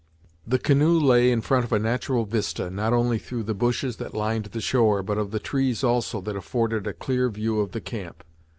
[0.47, 4.15] The canoe lay in front of a natural vista, not only through the bushes that
[4.15, 7.81] lined the shore, but of the trees also, that afforded a clear view of the
[7.81, 8.23] camp.